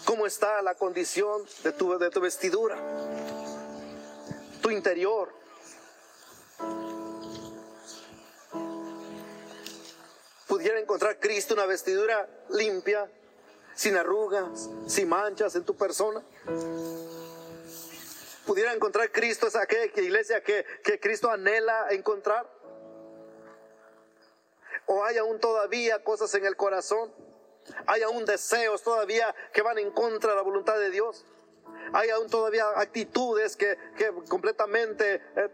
[0.06, 2.78] ¿Cómo está la condición de tu, de tu vestidura?
[4.62, 5.44] Tu interior.
[10.64, 13.10] pudiera encontrar Cristo una vestidura limpia,
[13.74, 16.24] sin arrugas, sin manchas en tu persona.
[18.46, 19.64] Pudiera encontrar Cristo esa
[19.96, 22.48] iglesia que, que Cristo anhela encontrar.
[24.86, 27.12] O hay aún todavía cosas en el corazón.
[27.86, 31.26] Hay aún deseos todavía que van en contra de la voluntad de Dios.
[31.94, 35.50] Hay aún todavía actitudes que, que completamente eh,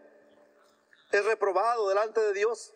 [1.12, 2.74] es reprobado delante de Dios.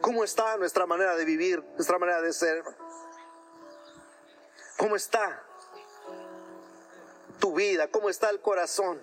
[0.00, 2.62] ¿Cómo está nuestra manera de vivir, nuestra manera de ser?
[4.76, 5.42] ¿Cómo está
[7.40, 7.88] tu vida?
[7.88, 9.00] ¿Cómo está el corazón?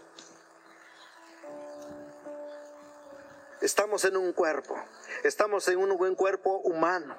[3.60, 4.76] Estamos en un cuerpo,
[5.24, 7.16] estamos en un buen cuerpo humano,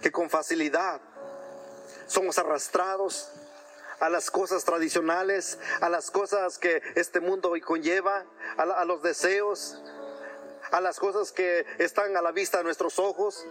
[0.00, 1.00] que con facilidad
[2.06, 3.30] somos arrastrados
[4.00, 8.24] a las cosas tradicionales, a las cosas que este mundo hoy conlleva,
[8.56, 9.80] a, a los deseos,
[10.70, 13.44] a las cosas que están a la vista de nuestros ojos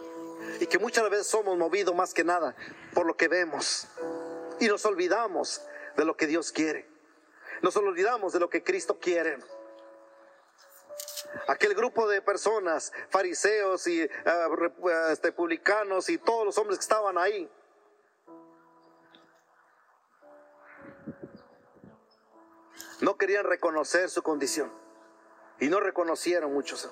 [0.60, 2.56] y que muchas veces somos movidos más que nada
[2.94, 3.88] por lo que vemos
[4.60, 5.62] y nos olvidamos
[5.96, 6.88] de lo que Dios quiere.
[7.62, 9.38] Nos olvidamos de lo que Cristo quiere.
[11.48, 14.10] Aquel grupo de personas, fariseos y eh,
[15.12, 17.50] este, publicanos y todos los hombres que estaban ahí,
[23.02, 24.72] no querían reconocer su condición
[25.60, 26.90] y no reconocieron muchos.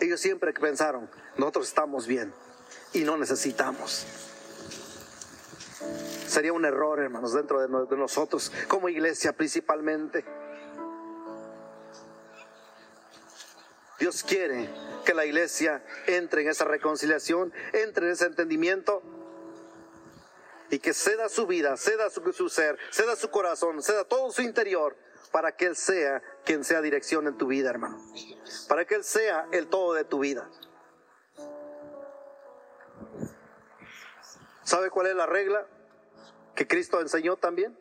[0.00, 2.32] Ellos siempre pensaron, nosotros estamos bien
[2.92, 4.06] y no necesitamos.
[6.26, 10.24] Sería un error, hermanos, dentro de, nosotros, como iglesia principalmente.
[14.04, 14.68] Dios quiere
[15.06, 19.02] que la iglesia entre en esa reconciliación, entre en ese entendimiento
[20.68, 24.94] y que ceda su vida, ceda su, ser, ceda su corazón, ceda todo su interior
[25.32, 27.98] para que Él sea quien sea dirección en tu vida, hermano.
[28.68, 30.50] Para que Él sea el todo de tu vida.
[34.64, 35.66] ¿Sabe cuál es la regla
[36.54, 37.74] que Cristo enseñó también?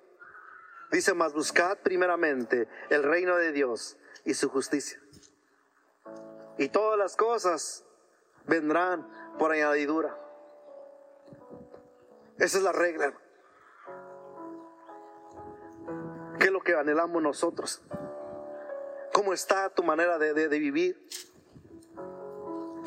[0.90, 5.03] Dice, más buscad primeramente el reino de Dios y su justicia.
[6.64, 7.84] Y todas las cosas
[8.46, 9.06] vendrán
[9.38, 10.18] por añadidura.
[12.40, 13.14] Esa es la regla.
[16.40, 17.82] ¿Qué es lo que anhelamos nosotros?
[19.12, 21.06] ¿Cómo está tu manera de, vivir?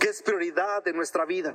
[0.01, 1.55] ¿Qué es prioridad de nuestra vida?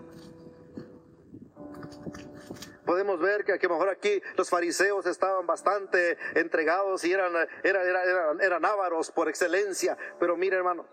[2.86, 7.88] podemos ver que, a lo mejor aquí los fariseos estaban bastante entregados y eran, eran,
[7.88, 9.98] eran, eran, ávaros por excelencia.
[10.20, 10.86] Pero mire hermano,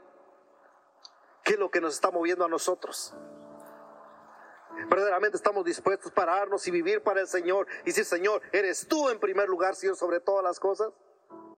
[1.48, 3.14] ¿qué es lo que nos está moviendo a nosotros?
[4.90, 9.08] Verdaderamente estamos dispuestos a pararnos y vivir para el Señor y decir, Señor, eres tú
[9.08, 10.92] en primer lugar, Señor, sobre todas las cosas.